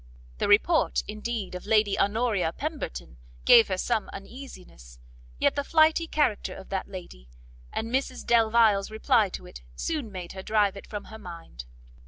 [0.39, 4.97] The report, indeed, of Lady Honoria Pemberton gave her some uneasiness,
[5.37, 7.29] yet the flighty character of that lady,
[7.71, 11.65] and Mrs Delvile's reply to it, soon made her drive it from her mind.